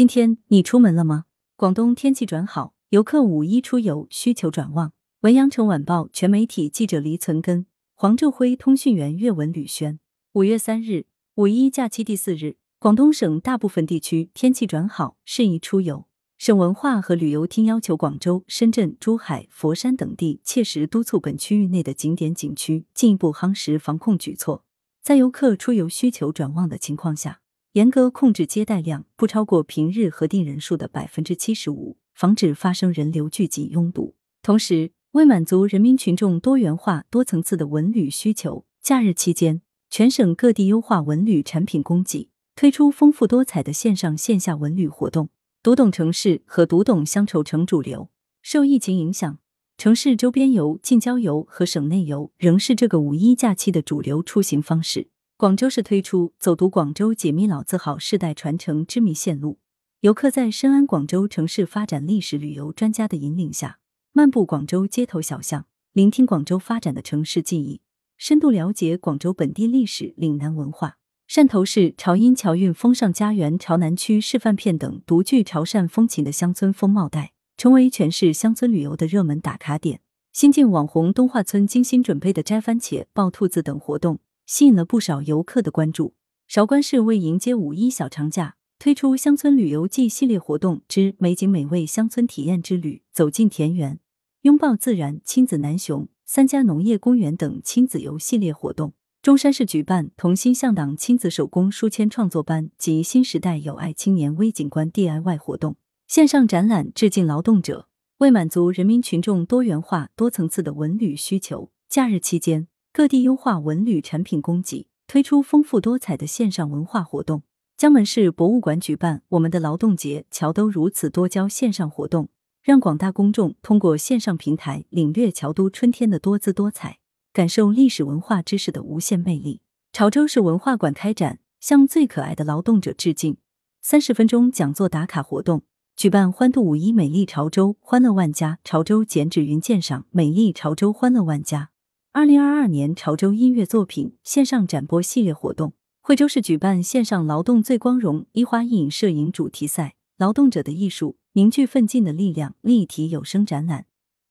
[0.00, 1.26] 今天你出门了吗？
[1.56, 4.94] 广东天气转好，游客五一出游需求转旺。
[5.20, 10.00] 文阳城晚报全媒体记者黎存根、黄正辉，通讯员岳文吕轩。
[10.32, 16.06] 五月三日，五一假期第四日，广东省大部分地区天气转好，适宜出游。
[16.38, 24.64] 省文化和旅游厅要求广州、深圳、珠海、佛山等地切实督促本区域内的景点景区进一步夯实防控举措，
[25.02, 27.42] 在游客出游需求转旺的情况下，
[27.74, 34.16] 严格控制接待量不超过平日核定人数的百分之七十五，防止发生人流聚集拥堵。
[34.42, 45.28] 同时，为满足人民群众多元化、多层次的文旅需求，假日期间，全省各地优化文旅产品供给，推出丰富多彩的线上线下文旅活动。
[45.62, 48.10] 读懂城市和读懂乡愁成主流。
[48.42, 49.38] 受疫情影响，
[49.78, 55.10] 城市周边游、近郊游和省内游仍是这个五一假期的主流出行方式。
[55.40, 59.58] 广州市推出“走读广州，解密老字号，世代传承之谜线路”，
[60.00, 63.78] 游客在深谙广州城市发展历史旅游专家的引领下，
[64.12, 67.80] 漫步广州街头小巷，聆听广州发展的城市记忆，
[68.18, 70.98] 深度了解广州本地历史、岭南文化。
[71.26, 80.02] 汕头市潮阴侨韵风尚家园潮南区示范片等独具潮汕风情的乡村风貌带，成为全市乡村旅游的热门打卡点。
[80.34, 86.14] 新晋网红东华村精心准备的摘番茄、抱兔子等活动，吸引了不少游客的关注。
[86.48, 94.00] 韶关市为迎接五一小长假，推出乡村旅游季系列活动之美景美味乡村体验之旅，走进田园，
[94.40, 98.92] 拥抱自然，亲子南雄三家农业公园等亲子游系列活动。
[99.22, 105.76] 中山市举办同心向党亲子手工书签创作班及新时代有爱青年微景观 DIY 活动，
[106.08, 107.86] 线上展览致敬劳动者。
[108.18, 117.44] 为满足人民群众多元化、多层次的文旅需求，假日期间各地优化文旅产品供给，推出丰富多彩的线上文化活动。
[117.76, 122.30] 江门市博物馆举办“我们的劳动节，桥都如此多娇”线上活动，
[122.60, 126.98] 让广大公众通过线上平台领略桥都春天的多姿多彩。
[127.32, 129.60] 感受历史文化知识的无限魅力。
[129.92, 133.36] 潮州市文化馆开展向最可爱的劳动者致敬
[133.80, 135.62] 三十分钟讲座打卡活动，
[135.94, 141.70] 举办欢度五一美丽潮州欢乐万家潮州剪纸云鉴赏美丽潮州欢乐万家
[142.12, 145.74] 二零二二年潮州音乐作品线上展播系列活动。
[146.00, 153.86] 惠州市举办线上劳动最光荣一花一影摄影主题赛，劳动者的艺术凝聚奋进的力量立体有声展览。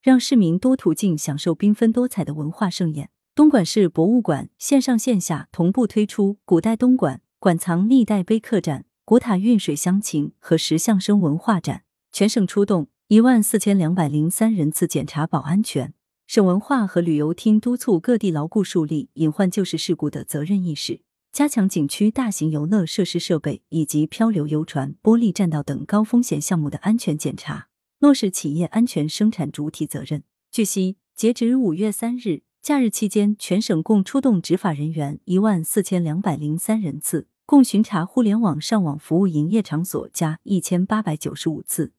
[0.00, 3.10] 让市民多途径享受缤纷多彩的文化盛宴。
[3.34, 11.82] 东莞市博物馆线上线下同步推出古代东莞馆藏历代碑刻展、古塔运水乡情和石相生文化展。
[12.12, 15.92] 全省出动一万四千两百零三人次检查保安全。
[16.34, 21.00] 省文化和旅游厅督促各地牢固树立隐患救市事故的责任意识，
[21.30, 27.68] 加强景区大型游乐设施设备以及漂流游船、玻璃栈道等高风险项目的安全检查。
[28.00, 30.24] 落实企业安全生产主体责任。
[30.50, 41.92] 据悉，截止五月三日，假日期间，全省共出动执法人员一万四千两百零三人次，共巡查互联网上网服务营业场所加一千八百九十五次，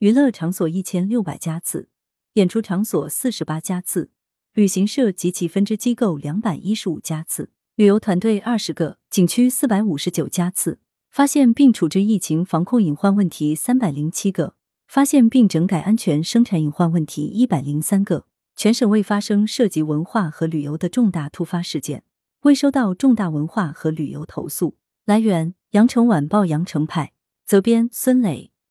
[0.00, 1.88] 娱乐场所一千六百家次，
[2.38, 4.10] 演出场所四十八家次，
[4.54, 10.78] 旅行社及其分支机构两百一十五家次，旅游团队二十个，景区四百五十九家次，
[11.10, 14.54] 发现并处置疫情防控隐患问题三百零七个。
[14.86, 18.24] 发现并整改安全生产隐患问题一百零三个，
[18.56, 22.04] 全省未发生涉及文化和旅游的重大突发事件，
[22.42, 24.76] 未收到重大文化和旅游投诉。
[25.04, 27.12] 来源：羊城晚报羊城派，
[27.44, 28.50] 责编：孙磊。